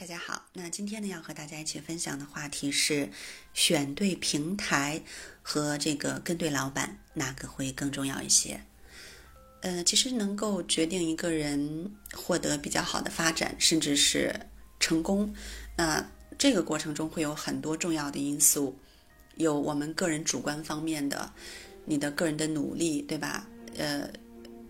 [0.00, 3.10] 大家好，那今天呢要和大家一起分享的话题是
[3.52, 5.02] 选对平台
[5.42, 8.60] 和这个跟对老板哪个会更重要一些？
[9.62, 14.32] 呃，其实能够决定一个人获得比较好的发展，甚至是
[14.78, 15.34] 成功，
[15.76, 18.78] 那这个过程中会有很多重要的因素，
[19.34, 21.32] 有我们个人主观方面的，
[21.84, 23.48] 你的个人的努力，对吧？
[23.76, 24.08] 呃，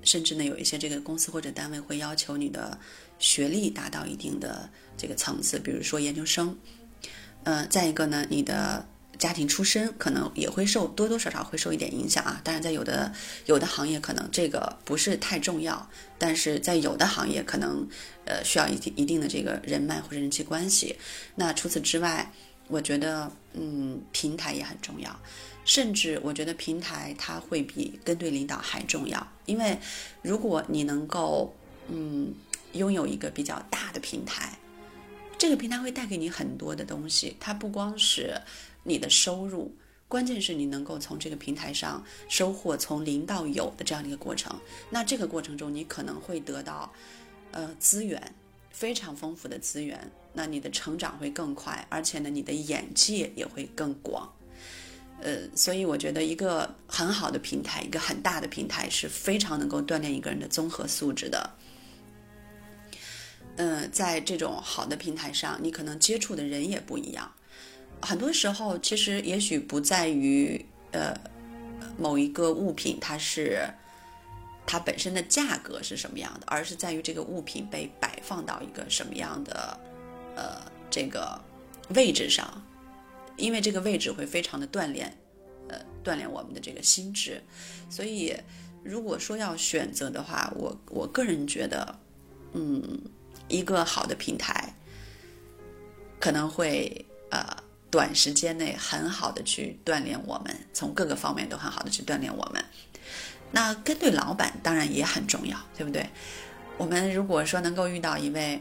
[0.09, 2.79] 甚至呢有一些这个公司或者单位会要求你的。
[3.21, 6.57] 学历达到一定的这个层次，比如说研究生，
[7.43, 8.87] 呃，再一个呢，你的
[9.19, 12.41] 家庭出身可能也会受多多少少会受一点影响啊。
[12.45, 13.13] 当然，在有的
[13.47, 17.85] 有的行业可能这个不是太重要，但是在有的行业可能
[18.25, 20.95] 呃需要一定一定的这个人脉或者人际关系。
[21.35, 22.33] 那除此之外，
[22.69, 25.21] 我觉得嗯，平台也很重要，
[25.69, 29.79] 甚至我觉得平台它会比跟对领导还重要，因为
[30.23, 31.55] 如果你能够
[31.87, 32.35] 嗯。
[32.75, 34.59] 拥有一个比较大的平台，
[35.39, 37.35] 这个平台会带给你很多的东西。
[37.41, 38.39] 它不光是
[38.83, 39.75] 你的收入，
[40.07, 44.55] 关键是你能够从这个平台上收获从零到有的这样的一个过程。
[44.91, 46.93] 那这个过程中，你可能会得到
[47.53, 48.35] 呃资源
[48.71, 54.31] 非常丰富的资源，那你的成长会更快，而且呢，你的眼界也会更广。
[55.21, 61.51] 呃，所以我觉得一个很好的平台，一个很大的平台是非常能够锻炼一个人的综合素质的。
[63.57, 67.33] 嗯，在这种好的平台上，你可能接触的人也不一样。
[68.01, 71.13] 很多时候，其实也许不在于呃
[71.97, 73.69] 某一个物品它是
[74.65, 79.77] 它本身的价格是什么样的，而是在于这个物品被摆放到一个什么样的
[80.37, 81.41] 呃这个
[81.97, 82.63] 位置上，
[83.39, 85.17] 因为这个位置会非常的锻炼
[85.69, 87.43] 呃锻炼我们的这个心智。
[87.89, 88.37] 所以，
[88.85, 91.99] 如果说要选择的话，我我个人觉得，
[92.53, 93.01] 嗯。
[93.51, 94.75] 一个好的平台，
[96.21, 97.43] 可能会呃
[97.91, 102.63] 短时间内很好的去锻炼我们，从各个方面都很好的去锻炼我们。
[103.51, 106.07] 那跟对老板当然也很重要，对不对？
[106.77, 108.61] 我们如果说能够遇到一位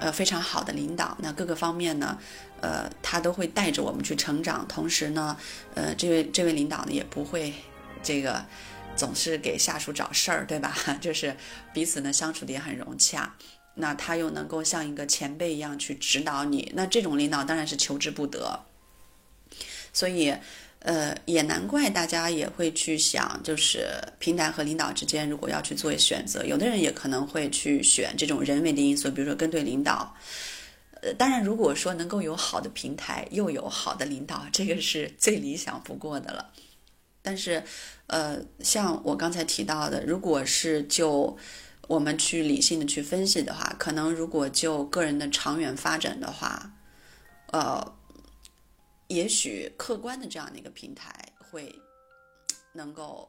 [0.00, 2.18] 呃非常好的领导，那各个方面呢，
[2.60, 5.36] 呃他都会带着我们去成长，同时呢，
[5.74, 7.52] 呃这位这位领导呢也不会
[8.02, 8.44] 这个
[8.96, 10.74] 总是给下属找事儿，对吧？
[11.00, 11.36] 就是
[11.72, 13.34] 彼此呢相处的也很融洽。
[13.80, 18.64] 那他又能够像一个前辈一样去指导你，那这种领导当然是求之不得。
[19.92, 20.34] 所以，
[20.80, 30.14] 呃，也难怪大家也会去想，就是平台和领导之间，如果要去做选择，有的人也可能会去选这种人为的因素，比如说跟对领导。
[31.00, 36.50] 呃，当然，如果说能够有好的平台，又有好的领导，这个是最理想不过的了。
[37.22, 37.62] 但是，
[38.08, 41.36] 呃，像我刚才提到的，如果是就
[41.86, 46.72] 我们去理性的去分析的话，可能如果就个人的长远发展的话，
[47.52, 47.94] 呃，
[49.08, 51.74] 也许客观的这样的一个平台会
[52.72, 53.28] 能够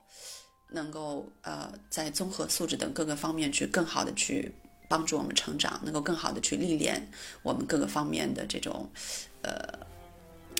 [0.69, 4.51] 能够呃，在综合素质等各个方面去更好的去
[4.87, 7.05] 帮助我们成长，能够更好的去历练
[7.43, 8.89] 我们各个方面的这种
[9.41, 9.79] 呃，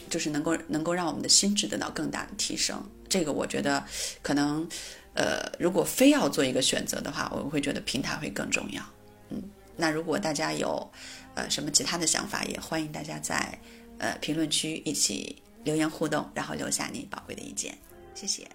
[0.09, 2.84] 就是能够能够让我们的心智得到更大的提升。
[3.08, 3.85] 这个我觉得
[4.22, 4.68] 可能。
[5.16, 8.81] 呃，如果非要做一个选择的话，我会觉得平台会更重要。
[9.29, 9.41] 嗯，
[9.75, 10.90] 那如果大家有
[11.35, 13.59] 呃什么其他的想法，也欢迎大家在
[14.00, 17.78] 呃评论区一起留言互动，然后留下你宝贵的意见。
[18.16, 18.46] 谢谢。